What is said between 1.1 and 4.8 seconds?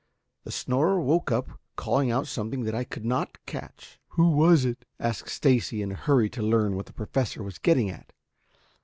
up calling out something that I could not catch." "Who was